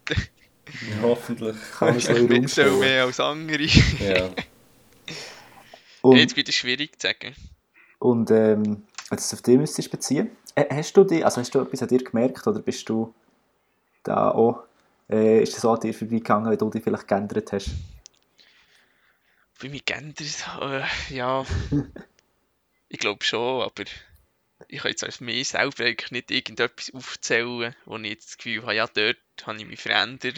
Hoffentlich. 1.01 1.55
Kann 1.79 1.97
Raum 1.97 2.25
Nicht 2.27 2.49
so 2.49 2.63
mehr 2.77 3.05
als 3.05 3.19
andere. 3.19 3.63
Ja. 3.63 4.29
Und, 6.01 6.17
Jetzt 6.17 6.37
wird 6.37 6.47
es 6.47 6.55
schwierig 6.55 6.99
zu 7.01 7.07
sagen. 7.07 7.35
und 7.99 8.29
ähm, 8.31 8.63
du 9.09 9.15
es 9.15 9.33
auf 9.33 9.41
dich 9.41 9.57
müsstest 9.57 9.89
beziehen, 9.91 10.29
äh, 10.55 10.65
hast 10.73 10.93
du 10.93 11.03
die, 11.03 11.25
also 11.25 11.41
hast 11.41 11.53
du 11.53 11.59
etwas 11.59 11.81
an 11.81 11.87
dir 11.89 12.03
gemerkt 12.03 12.45
oder 12.47 12.59
bist 12.59 12.87
du 12.87 13.13
da 14.07 14.31
auch, 14.31 14.63
äh, 15.09 15.41
ist 15.41 15.55
das 15.55 15.65
an 15.65 15.79
dir 15.79 15.93
vorbeigegangen, 15.93 16.49
wenn 16.49 16.57
du 16.57 16.69
dich 16.69 16.83
vielleicht 16.83 17.07
geändert 17.07 17.51
hast? 17.53 17.69
Wie 19.59 19.69
mich 19.69 19.85
geändert 19.85 20.47
äh, 20.61 20.83
ja. 21.13 21.45
ich 22.89 22.99
glaube 22.99 23.23
schon, 23.23 23.63
aber 23.63 23.83
ich 24.67 24.79
kann 24.81 24.91
jetzt 24.91 25.03
als 25.03 25.19
mir 25.19 25.43
selber 25.45 25.85
eigentlich 25.85 26.11
nicht 26.11 26.31
irgendetwas 26.31 26.91
aufzählen, 26.93 27.75
wo 27.85 27.97
ich 27.97 28.09
jetzt 28.09 28.29
das 28.29 28.37
Gefühl 28.37 28.61
habe, 28.63 28.75
ja, 28.75 28.87
dort 28.87 29.17
habe 29.45 29.57
ich 29.57 29.65
mich 29.65 29.81
verändert. 29.81 30.37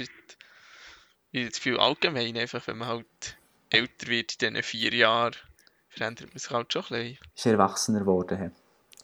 Ich 1.31 1.39
habe 1.41 1.49
das 1.49 1.57
Gefühl, 1.57 1.79
allgemein 1.79 2.37
einfach, 2.37 2.65
wenn 2.67 2.77
man 2.77 2.87
halt 2.87 3.37
älter 3.69 4.07
wird 4.07 4.41
in 4.41 4.53
diesen 4.53 4.63
vier 4.63 4.93
Jahren, 4.93 5.35
verändert 5.89 6.29
man 6.29 6.39
sich 6.39 6.49
halt 6.49 6.71
schon 6.73 6.83
ein 6.91 7.17
Ist 7.35 7.45
erwachsener 7.45 7.99
geworden. 7.99 8.51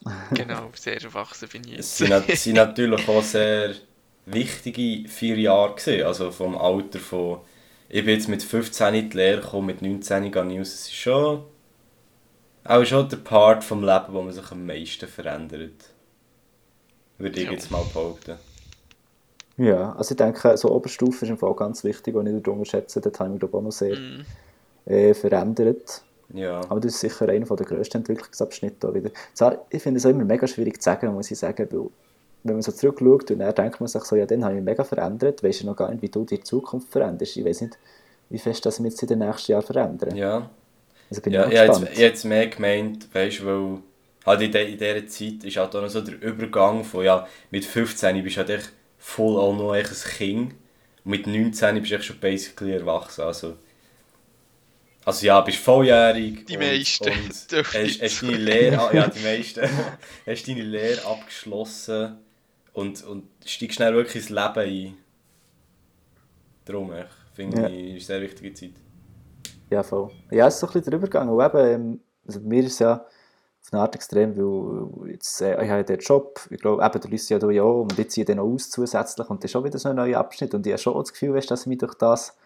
bisschen. 0.04 0.36
Genau, 0.36 0.70
sehr 0.74 1.02
erwachsen 1.02 1.48
bin 1.48 1.64
ich 1.68 1.78
Es 1.78 1.98
jetzt. 1.98 2.10
nat- 2.10 2.36
sind 2.36 2.54
natürlich 2.54 3.08
auch 3.08 3.22
sehr 3.22 3.74
wichtige 4.26 5.08
vier 5.08 5.38
Jahre 5.38 5.74
gewesen. 5.76 6.04
Also 6.06 6.30
vom 6.30 6.56
Alter 6.56 6.98
von... 6.98 7.40
Ich 7.88 8.04
bin 8.04 8.14
jetzt 8.14 8.28
mit 8.28 8.42
15 8.42 8.94
in 8.94 9.10
die 9.10 9.16
Lehre 9.16 9.40
gekommen, 9.40 9.66
mit 9.66 9.82
19 9.82 10.30
gehe 10.32 10.52
ich 10.52 10.58
raus. 10.60 10.68
Es 10.74 10.80
ist 10.86 10.94
schon... 10.94 11.44
Auch 12.64 12.84
schon 12.84 13.08
der 13.08 13.16
Part 13.18 13.64
vom 13.64 13.82
Leben, 13.84 14.06
wo 14.12 14.22
man 14.22 14.32
sich 14.32 14.50
am 14.50 14.66
meisten 14.66 15.08
verändert. 15.08 15.94
Würde 17.18 17.40
ich 17.40 17.46
Ja. 17.46 17.52
jetzt 17.52 17.70
mal 17.70 17.84
behaupten. 17.84 18.38
Ja, 19.58 19.94
also 19.94 20.12
ich 20.12 20.16
denke, 20.18 20.56
so 20.58 20.70
Oberstufe 20.70 21.24
ist 21.24 21.30
im 21.30 21.38
Fall 21.38 21.54
ganz 21.54 21.82
wichtig 21.82 22.14
und 22.14 22.24
nicht 22.24 22.46
unterschätzen, 22.46 23.00
dort 23.02 23.18
habe 23.20 23.34
ich 23.34 23.42
mich 23.42 23.52
auch 23.54 23.62
noch 23.62 23.70
sehr 23.72 23.96
Mm, 23.96 24.26
äh, 24.86 25.14
verändert. 25.14 26.04
Ja. 26.34 26.68
Aber 26.68 26.80
das 26.80 26.94
ist 26.94 27.00
sicher 27.00 27.28
einer 27.28 27.46
der 27.46 27.66
grössten 27.66 27.98
Entwicklungsabschnitte 27.98 28.92
wieder. 28.94 29.10
Zwar, 29.34 29.64
ich 29.70 29.82
finde 29.82 29.98
es 29.98 30.06
auch 30.06 30.10
immer 30.10 30.24
mega 30.24 30.46
schwierig 30.46 30.80
zu 30.82 30.84
sagen, 30.84 31.12
muss 31.14 31.30
ich 31.30 31.38
sagen, 31.38 31.68
weil 31.70 31.88
wenn 32.48 32.56
man 32.56 32.62
so 32.62 32.72
zurückschaut 32.72 33.30
und 33.30 33.38
dann 33.40 33.54
denkt 33.54 33.80
man 33.80 33.88
sich 33.88 34.02
so, 34.04 34.16
ja, 34.16 34.26
dann 34.26 34.44
habe 34.44 34.54
ich 34.54 34.60
mich 34.60 34.64
mega 34.64 34.84
verändert, 34.84 35.42
weisst 35.42 35.62
du 35.62 35.66
noch 35.66 35.76
gar 35.76 35.90
nicht, 35.90 36.02
wie 36.02 36.08
du 36.08 36.24
die 36.24 36.40
Zukunft 36.42 36.88
veränderst. 36.90 37.36
Ich 37.36 37.44
weiß 37.44 37.62
nicht, 37.62 37.78
wie 38.30 38.38
fest 38.38 38.64
das 38.66 38.80
wir 38.82 38.88
jetzt 38.90 39.02
in 39.02 39.08
den 39.08 39.18
nächsten 39.20 39.52
Jahren 39.52 39.62
verändern. 39.64 40.16
Ja. 40.16 40.50
Also 41.10 41.22
bin 41.22 41.32
Ja, 41.32 41.46
ich 41.46 41.52
ich 41.52 41.60
auch 41.60 41.68
habe 41.68 41.80
gespannt. 41.80 41.98
jetzt, 41.98 42.24
mehr 42.24 42.46
gemeint, 42.48 43.14
weißt 43.14 43.40
du, 43.40 43.46
weil 43.46 43.78
halt 44.26 44.42
in, 44.42 44.52
de, 44.52 44.72
in 44.72 44.78
dieser 44.78 45.06
Zeit 45.06 45.44
ist 45.44 45.56
halt 45.56 45.74
auch 45.76 45.82
noch 45.82 45.88
so 45.88 46.00
der 46.00 46.20
Übergang 46.20 46.82
von, 46.84 47.04
ja, 47.04 47.26
mit 47.50 47.64
15 47.64 48.22
bist 48.24 48.36
du 48.36 48.40
halt 48.40 48.50
echt 48.50 48.72
voll 48.98 49.38
auch 49.38 49.54
noch 49.56 49.74
echt 49.74 49.90
ein 49.90 50.10
Kind 50.16 50.54
Und 51.04 51.10
mit 51.10 51.26
19 51.28 51.76
bist 51.80 51.90
du 51.92 51.94
echt 51.96 52.04
schon 52.06 52.18
basically 52.18 52.72
erwachsen. 52.72 53.22
Also, 53.22 53.54
also 55.04 55.24
ja, 55.26 55.40
bist 55.42 55.58
volljährig. 55.58 56.46
Die 56.46 56.56
und- 56.56 56.62
meisten. 56.64 57.08
Und 57.08 57.28
hast, 57.28 57.52
Dürfen 57.52 57.80
hast 58.02 58.22
deine 58.22 58.36
Lehre, 58.36 58.90
ja 58.96 59.06
die 59.16 59.20
meisten, 59.24 59.60
hast 60.26 60.48
deine 60.48 60.62
Lehre 60.62 61.04
abgeschlossen 61.06 62.16
und, 62.76 63.02
und 63.04 63.24
steigst 63.44 63.76
schnell 63.76 63.94
wirklich 63.94 64.16
ins 64.16 64.28
Leben 64.28 64.58
ein. 64.58 64.94
Darum, 66.66 66.92
ich 66.92 67.06
finde 67.34 67.62
Ja. 67.62 67.68
ich, 67.68 67.96
ist 67.96 68.10
eine 68.10 68.20
sehr 68.20 68.20
wichtige 68.20 68.52
Zeit. 68.52 68.72
Ja, 69.70 69.82
voll. 69.82 70.10
Ja, 70.30 70.46
es 70.46 70.54
ist 70.54 70.60
so 70.60 70.66
ein 70.66 70.72
bisschen 70.74 70.90
drüber 70.92 71.06
gegangen. 71.06 71.30
Und 71.30 71.42
eben, 71.44 71.58
ähm, 71.66 72.00
also 72.26 72.40
bei 72.40 72.46
mir 72.46 72.60
ist 72.64 72.74
es 72.74 72.78
ja 72.80 72.94
auf 72.94 73.72
eine 73.72 73.80
Art 73.82 73.94
extrem, 73.94 74.36
weil 74.36 75.10
jetzt, 75.10 75.40
äh, 75.40 75.64
ich 75.64 75.70
habe 75.70 75.84
den 75.84 75.98
Job, 76.00 76.38
ich 76.50 76.60
glaube, 76.60 76.84
eben, 76.84 77.00
der 77.00 77.10
Lucia 77.10 77.50
ja 77.50 77.62
auch, 77.62 77.80
und 77.82 77.96
jetzt 77.96 78.12
ziehe 78.12 78.22
ich 78.24 78.26
den 78.26 78.36
noch 78.36 78.44
aus 78.44 78.68
zusätzlich 78.68 79.28
und 79.30 79.42
das 79.42 79.48
ist 79.48 79.52
schon 79.52 79.64
wieder 79.64 79.78
so 79.78 79.88
ein 79.88 79.96
neuer 79.96 80.18
Abschnitt 80.18 80.54
und 80.54 80.66
ich 80.66 80.72
habe 80.72 80.82
schon 80.82 80.94
auch 80.94 81.02
das 81.02 81.12
Gefühl, 81.12 81.34
weißt, 81.34 81.50
dass 81.50 81.62
ich 81.62 81.66
mich 81.66 81.78
durch 81.78 81.94
das 81.94 82.36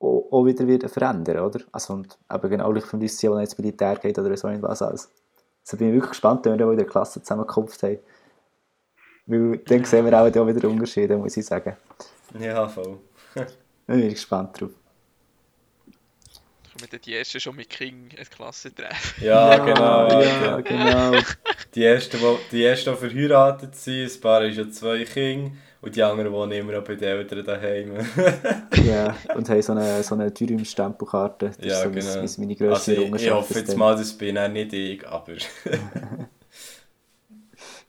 auch, 0.00 0.28
auch 0.32 0.44
wieder 0.46 0.66
wieder 0.66 0.88
verändern, 0.88 1.44
oder? 1.44 1.60
Also 1.72 1.92
und 1.92 2.18
eben 2.32 2.50
genau 2.50 2.72
gleich 2.72 2.86
von 2.86 3.00
Lucia, 3.00 3.30
wenn 3.30 3.38
er 3.38 3.42
ins 3.42 3.58
Militär 3.58 3.96
geht 3.96 4.18
oder 4.18 4.34
so 4.36 4.48
irgendwas 4.48 4.80
alles. 4.82 5.10
Also 5.64 5.76
bin 5.76 5.88
ich 5.88 5.94
wirklich 5.94 6.10
gespannt, 6.10 6.44
wenn 6.44 6.52
wir 6.54 6.56
dann 6.58 6.66
mal 6.68 6.72
in 6.72 6.78
der 6.78 6.88
Klasse 6.88 7.20
zusammengekommen 7.22 7.70
haben. 7.82 7.98
Weil 9.26 9.58
dann 9.58 9.84
sehen 9.84 10.04
wir 10.04 10.20
auch 10.20 10.30
da 10.30 10.46
wieder 10.46 10.68
Unterschiede, 10.68 11.16
muss 11.16 11.36
ich 11.36 11.46
sagen. 11.46 11.76
Ja, 12.38 12.68
voll. 12.68 12.98
Da 13.86 13.94
bin 13.94 14.06
ich 14.06 14.14
gespannt 14.14 14.60
drauf. 14.60 14.70
Kommen 16.72 17.00
die 17.04 17.16
ersten 17.16 17.40
schon 17.40 17.56
mit 17.56 17.68
King 17.68 18.08
ein 18.16 18.24
Klassentreffen. 18.24 19.24
Ja, 19.24 19.58
genau. 19.58 20.22
Ja, 20.22 20.60
genau. 20.60 21.18
Die 21.74 21.84
ersten, 21.84 22.18
die, 22.18 22.36
die 22.52 22.64
ersten, 22.64 22.90
die 22.90 22.96
verheiratet 22.96 23.74
sind, 23.74 24.14
ein 24.14 24.20
paar 24.20 24.42
haben 24.42 24.54
schon 24.54 24.70
zwei 24.72 25.04
Kinder 25.04 25.50
und 25.82 25.96
die 25.96 26.02
anderen 26.02 26.32
wohnen 26.32 26.52
immer 26.52 26.72
noch 26.72 26.84
bei 26.84 26.94
den 26.94 27.08
Eltern 27.08 27.44
daheim. 27.44 27.92
Ja, 28.84 29.16
und 29.36 29.48
haben 29.48 29.62
so 29.62 29.72
eine, 29.72 30.02
so 30.02 30.14
eine 30.14 30.30
Dürüm-Stempelkarte. 30.30 31.52
Das 31.56 31.66
Ja, 31.66 31.74
ist 31.74 31.82
so 31.82 31.90
genau. 31.90 32.06
mein, 32.06 32.24
mein, 32.24 32.34
meine 32.38 32.56
grösste 32.56 32.92
also 32.92 33.02
ich, 33.02 33.22
ich 33.22 33.30
hoffe 33.30 33.54
jetzt 33.58 33.76
mal, 33.76 33.96
das 33.96 34.12
bin 34.12 34.38
auch 34.38 34.48
nicht 34.48 34.72
ich, 34.72 35.06
aber... 35.06 35.34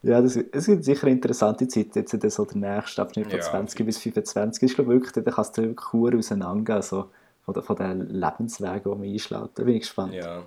Ja, 0.03 0.21
das, 0.21 0.35
es 0.35 0.65
gibt 0.65 0.83
sicher 0.83 1.03
eine 1.07 1.15
interessante 1.15 1.67
Zeit, 1.67 1.95
jetzt 1.95 2.13
in 2.13 2.29
so 2.29 2.43
der 2.45 2.57
nächste 2.57 3.01
Abschnitt 3.01 3.27
von 3.29 3.39
Ja. 3.39 3.41
20 3.45 3.85
bis 3.85 3.97
25. 3.99 4.63
Ich 4.63 4.75
glaube 4.75 4.91
wirklich, 4.91 5.11
da 5.13 5.21
kannst 5.31 5.57
du 5.57 5.61
wirklich 5.63 5.87
verdammt 5.89 6.15
auseinandergehen, 6.19 6.81
so 6.81 7.09
von, 7.45 7.53
den- 7.53 7.63
von 7.63 7.75
den 7.77 8.09
Lebenswegen, 8.09 8.81
die 8.83 8.89
man 8.89 9.03
einschlägt. 9.03 9.49
Da 9.59 9.63
bin 9.63 9.75
ich 9.75 9.81
gespannt. 9.81 10.13
ja. 10.13 10.43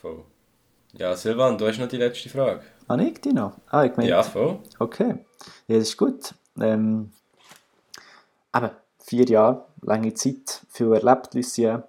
Voll. 0.00 0.24
Ja, 0.94 1.14
Silvan, 1.14 1.56
du 1.56 1.66
hast 1.66 1.78
noch 1.78 1.88
die 1.88 1.96
letzte 1.96 2.28
Frage. 2.28 2.60
Ah, 2.88 2.96
nicht, 2.96 3.24
die 3.24 3.32
noch? 3.32 3.52
Ah, 3.70 3.84
ich 3.84 3.96
meine, 3.96 4.08
Ja, 4.10 4.22
voll. 4.22 4.58
okay. 4.78 5.24
Ja, 5.68 5.78
das 5.78 5.88
ist 5.90 5.96
gut. 5.96 6.34
Ähm, 6.60 7.12
aber 8.50 8.72
vier 8.98 9.24
Jahre, 9.26 9.64
lange 9.80 10.12
Zeit, 10.14 10.62
viel 10.68 10.92
erlebt, 10.92 11.34
Lucien. 11.34 11.82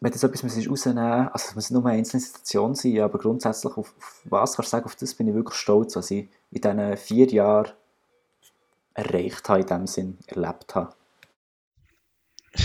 Wenn 0.00 0.12
das 0.12 0.22
etwas 0.22 0.68
rausnehmen 0.68 1.28
also 1.28 1.48
es 1.48 1.54
muss 1.54 1.70
nicht 1.70 1.80
nur 1.80 1.86
eine 1.86 1.98
einzelne 1.98 2.22
Situation 2.22 2.74
sein, 2.74 3.00
aber 3.00 3.18
grundsätzlich 3.18 3.76
auf, 3.76 3.94
auf 3.96 4.20
was 4.24 4.56
kannst 4.56 4.72
du 4.72 4.76
sagen, 4.76 4.84
auf 4.84 4.96
das 4.96 5.14
bin 5.14 5.28
ich 5.28 5.34
wirklich 5.34 5.58
stolz, 5.58 5.96
was 5.96 6.10
ich 6.10 6.28
in 6.50 6.60
diesen 6.60 6.96
vier 6.96 7.26
Jahren 7.28 7.72
erreicht 8.94 9.48
habe, 9.48 9.60
in 9.60 9.66
dem 9.66 9.86
Sinn, 9.86 10.18
erlebt 10.26 10.74
habe. 10.74 10.94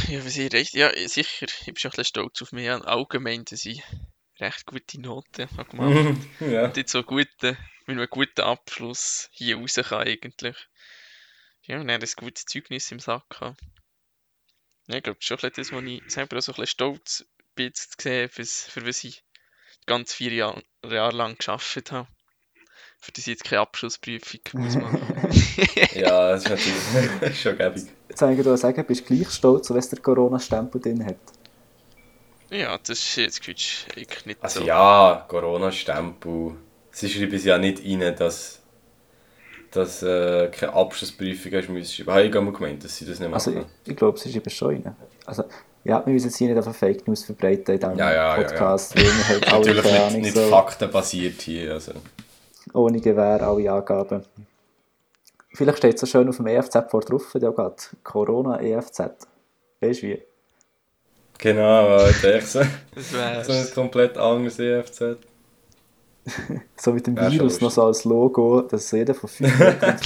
Ja, 0.07 0.25
was 0.25 0.37
ich 0.37 0.51
recht, 0.53 0.73
ja, 0.73 0.91
sicher. 1.07 1.47
Ich 1.59 1.65
bin 1.65 1.75
schon 1.77 1.89
ein 1.89 1.91
bisschen 1.91 2.05
stolz 2.05 2.41
auf 2.41 2.51
mich. 2.51 2.69
Allgemein, 2.69 3.43
dass 3.45 3.65
ich 3.65 3.83
recht 4.39 4.65
gute 4.65 4.99
Noten 4.99 5.49
habe 5.57 5.69
gemacht 5.69 6.17
ja. 6.39 6.65
Und 6.65 6.77
jetzt 6.77 6.91
so 6.91 7.03
guten, 7.03 7.57
mit 7.85 7.97
einem 7.97 8.07
guten 8.09 8.41
Abschluss 8.41 9.29
hier 9.31 9.57
raus 9.57 9.75
kann 9.75 10.07
eigentlich. 10.07 10.57
Ja, 11.63 11.79
und 11.79 11.87
dann 11.87 12.01
ein 12.01 12.09
gutes 12.15 12.45
Zeugnis 12.45 12.91
im 12.91 12.99
Sack 12.99 13.39
haben. 13.39 13.57
Ja, 14.91 14.97
ich 14.97 15.03
glaube, 15.03 15.17
das 15.19 15.23
ist 15.23 15.27
schon 15.27 15.37
ein 15.37 15.51
bisschen 15.51 15.63
das, 15.63 15.71
wo 15.71 15.79
ich 15.87 16.03
selber 16.07 16.37
auch 16.37 16.41
so 16.41 16.51
ein 16.51 16.55
bisschen 16.55 16.67
stolz 16.67 17.25
bin, 17.55 17.73
zu 17.73 17.87
sehen, 17.99 18.29
für 18.29 18.87
was 18.87 19.03
ich 19.03 19.23
ganz 19.85 20.13
vier 20.13 20.33
Jahre, 20.33 20.63
Jahre 20.85 21.15
lang 21.15 21.37
geschafft 21.37 21.91
habe. 21.91 22.07
Für 22.99 23.11
das 23.11 23.19
ich 23.25 23.33
jetzt 23.33 23.43
keine 23.43 23.61
Abschlussprüfung 23.61 24.39
muss 24.53 24.75
machen. 24.77 25.01
ja, 25.95 26.31
das 26.31 26.43
ist 26.43 26.49
natürlich 26.49 27.41
schon 27.41 27.57
gäbig. 27.57 27.87
Jetzt 28.09 28.19
kann 28.19 28.37
ich 28.37 28.43
dir 28.43 28.57
sagen, 28.57 28.85
bist 28.85 29.09
du 29.09 29.15
gleich 29.15 29.31
stolz, 29.31 29.69
wenn 29.69 29.77
es 29.77 29.89
der 29.89 29.99
Corona-Stempel 29.99 30.81
drin 30.81 31.05
hat. 31.05 31.17
ja, 32.49 32.77
das 32.77 32.99
ist 32.99 33.15
jetzt 33.17 33.41
eigentlich 33.95 34.25
nicht 34.25 34.43
Also 34.43 34.61
so. 34.61 34.65
ja, 34.65 35.25
Corona-Stempel. 35.27 36.55
Sie 36.91 37.09
schreiben 37.09 37.33
es 37.35 37.45
ja 37.45 37.57
nicht 37.57 37.83
rein, 37.85 38.15
dass, 38.15 38.60
dass 39.71 40.03
äh, 40.03 40.49
keine 40.49 40.73
Abschlussprüfung 40.73 41.51
hast 41.53 41.69
müssen 41.69 41.91
schreiben. 41.93 42.11
Habe 42.11 42.23
ich 42.23 42.31
gar 42.31 42.43
gemeint, 42.53 42.83
dass 42.83 42.97
sie 42.97 43.05
das 43.05 43.19
nicht 43.19 43.33
Also 43.33 43.51
machen. 43.51 43.65
ich, 43.83 43.91
ich 43.91 43.97
glaube, 43.97 44.17
es 44.17 44.25
ist 44.25 44.35
eben 44.35 44.49
schon 44.49 44.67
rein. 44.83 44.95
Also, 45.25 45.43
ja, 45.83 46.05
wir 46.05 46.13
müssen 46.13 46.27
jetzt 46.27 46.37
hier 46.37 46.47
nicht 46.49 46.57
einfach 46.57 46.75
Fake 46.75 47.07
News 47.07 47.23
verbreiten 47.23 47.73
in 47.75 47.79
diesem 47.79 47.97
Ja, 47.97 48.11
ja, 48.13 48.37
ja, 48.37 48.43
Podcast, 48.43 48.95
weil 48.95 49.03
wir 49.03 49.27
halt 49.27 49.53
alle, 49.53 49.73
Natürlich 49.73 50.13
nicht, 50.13 50.21
nicht 50.23 50.35
so, 50.35 50.41
faktenbasiert 50.49 51.41
hier. 51.41 51.73
Also. 51.73 51.93
ohne 52.73 52.99
Gewehr, 52.99 53.41
alle 53.41 53.71
Angaben. 53.71 54.23
Vielleicht 55.53 55.77
steht 55.79 55.95
es 55.95 56.01
so 56.01 56.07
schön 56.07 56.29
auf 56.29 56.37
dem 56.37 56.47
EFZ 56.47 56.77
vor 56.89 57.01
drauf, 57.01 57.33
ja 57.39 57.49
gerade, 57.49 57.75
Corona 58.03 58.59
EFZ. 58.61 58.99
Weißt 59.79 60.01
du 60.03 60.07
wie? 60.07 60.21
Genau, 61.39 61.87
Alter, 61.97 62.35
echt 62.35 62.47
so, 62.47 62.61
Das 62.93 63.11
so 63.47 63.51
ein 63.53 63.67
komplett 63.73 64.17
anderes 64.17 64.59
EFZ. 64.59 65.17
So 66.77 66.93
mit 66.93 67.05
dem 67.07 67.17
schon 67.17 67.31
Virus 67.31 67.61
noch 67.61 67.71
so 67.71 67.83
als 67.85 68.03
Logo, 68.05 68.61
dass 68.61 68.91
jeder 68.91 69.13
von 69.13 69.29
entfernt 69.39 69.99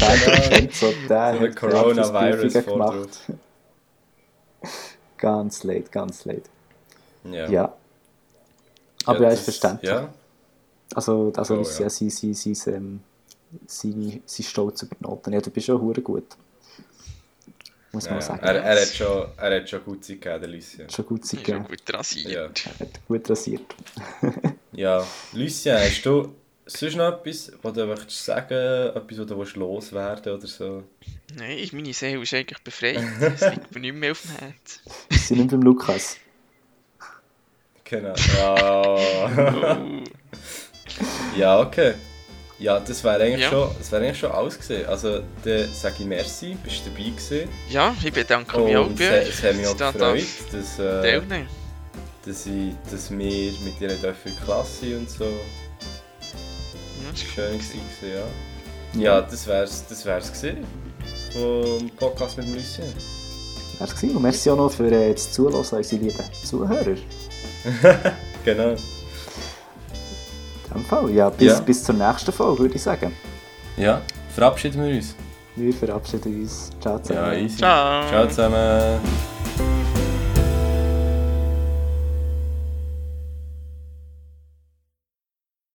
kennt, 0.50 0.74
so 0.74 0.88
der 1.10 1.34
So 1.34 1.40
hat 1.42 1.56
Coronavirus 1.56 2.54
gemacht. 2.66 3.20
Ganz 5.18 5.64
leid, 5.64 5.92
ganz 5.92 6.26
leid. 6.26 6.44
Ja. 7.24 7.50
Ja. 7.50 7.74
Aber 9.06 9.22
ja, 9.24 9.30
das- 9.30 9.40
ist 9.40 9.44
verständlich. 9.46 9.92
Ja, 9.92 10.10
Also, 10.94 11.32
also 11.36 11.56
Oh, 11.58 11.62
ist 11.62 11.80
ja. 11.80 11.86
ja 11.86 11.90
sein, 11.90 12.10
sein, 12.10 12.34
sein, 12.34 12.74
ähm, 12.76 13.00
sein, 13.68 14.22
sein 14.26 14.44
Stolz 14.46 14.82
über 14.84 14.96
die 15.00 15.04
Noten. 15.04 15.34
Ja, 15.34 15.42
du 15.42 15.50
bist 15.50 15.66
schon 15.68 15.82
hure 15.82 16.02
gut. 16.02 16.26
Muss 17.96 18.06
man 18.06 18.16
ja. 18.16 18.22
sagen. 18.22 18.44
Er, 18.44 18.56
er, 18.64 18.82
hat 18.82 18.88
schon, 18.90 19.28
er 19.38 19.56
hat 19.62 19.70
schon 19.70 19.84
gut 19.84 20.04
Zeit 20.06 20.22
gegeben, 20.22 20.42
der 20.42 20.50
Lucien. 20.50 20.90
Schon 20.90 21.06
gut 21.06 21.22
bin 21.32 21.40
gegeben. 21.44 21.66
gut 21.68 21.94
rasiert. 21.94 22.30
Ja. 22.32 22.72
Er 22.80 22.80
hat 22.86 23.08
gut 23.08 23.30
rasiert. 23.30 23.76
Ja, 24.78 25.08
Lucien, 25.32 25.78
hast 25.78 26.06
du 26.06 26.36
sonst 26.66 26.98
noch 26.98 27.08
etwas, 27.14 27.50
was 27.62 27.72
du 27.74 27.86
möchtest 27.86 28.26
sagen 28.26 28.90
etwas, 28.94 29.20
was 29.20 29.26
du 29.26 29.38
willst 29.40 29.56
loswerden 29.56 30.34
oder 30.34 30.48
so? 30.48 30.84
Nein, 31.38 31.58
ich- 31.60 31.72
meine 31.72 31.94
Seele 31.94 32.22
ist 32.22 32.34
eigentlich 32.34 32.62
befreit. 32.62 32.98
Es 33.22 33.40
liegt 33.50 33.74
mir 33.74 33.80
nicht 33.80 33.96
mehr 33.96 34.12
auf 34.12 34.22
dem 34.24 34.32
Herz. 34.32 34.82
Wir 35.10 35.18
sind 35.18 35.38
nicht 35.38 35.52
beim 35.52 35.62
Lukas. 35.62 36.18
Genau. 37.86 38.16
Ja, 38.38 38.84
Oh. 39.78 40.04
ja 41.38 41.60
okay. 41.62 41.94
Ja, 42.58 42.80
das 42.80 43.04
wäre 43.04 43.22
eigentlich, 43.22 43.42
Ja. 43.42 43.50
schon, 43.50 43.70
das 43.78 43.92
wär 43.92 44.00
eigentlich 44.00 44.20
schon 44.20 44.32
alles 44.32 44.58
gewesen. 44.60 44.86
Also, 44.88 45.20
dann 45.44 45.74
sage 45.74 45.96
ich 46.00 46.06
merci, 46.06 46.58
bist 46.64 46.86
du 46.86 46.90
dabei 46.90 47.10
gewesen. 47.10 47.50
Ja, 47.70 47.94
ich 48.02 48.14
bedanke 48.14 48.58
mich 48.60 48.78
auch 48.78 48.88
bei 48.88 49.04
es, 49.04 49.28
euch. 49.28 49.30
es 49.30 49.44
hat 49.44 49.56
mich 49.56 49.68
auch 49.68 49.78
gefreut, 49.78 50.24
dass, 50.54 50.80
äh, 50.80 51.22
dass, 52.26 52.46
ich, 52.46 52.74
dass 52.90 53.12
wir 53.12 53.52
mit 53.64 53.80
dir 53.80 53.90
die 53.90 54.32
Klasse 54.46 54.80
sind 54.80 54.98
und 55.00 55.10
so. 55.10 55.26
Ja, 55.26 55.30
das 57.12 57.20
schön, 57.20 57.44
cool. 57.54 57.58
gewesen, 57.58 58.14
ja. 58.14 59.02
Ja, 59.02 59.22
das 59.22 59.46
wär's, 59.46 59.84
das 59.90 60.06
wär's 60.06 60.32
gewesen. 60.32 60.66
Vom 61.34 61.90
Podcast 61.98 62.38
mit 62.38 62.48
Lucien. 62.48 62.86
Das 63.78 64.02
war 64.02 64.10
Und 64.10 64.22
merci 64.22 64.50
auch 64.50 64.56
noch 64.56 64.72
für 64.72 64.90
äh, 64.90 65.12
das 65.12 65.34
Zuhören, 65.34 65.56
unsere 65.56 66.02
lieben 66.02 66.24
Zuhörer. 66.46 66.96
Genau. 68.46 68.76
Dem 70.76 70.84
Fall, 70.86 71.10
ja, 71.12 71.30
bis, 71.30 71.54
Ja. 71.54 71.60
bis 71.62 71.84
zur 71.84 71.96
nächsten 71.96 72.32
Folge, 72.32 72.60
würde 72.64 72.76
ich 72.76 72.84
sagen. 72.84 73.14
Ja, 73.78 74.02
verabschieden 74.34 74.84
wir 74.86 74.96
uns. 74.98 75.16
Wir 75.56 75.74
verabschieden 75.74 76.42
uns. 76.42 76.70
Ciao 76.82 77.00
zusammen. 77.00 77.32
Ja, 77.34 77.34
easy. 77.34 77.58
Ciao. 77.58 78.08
Ciao 78.10 78.28
zusammen. 78.28 79.00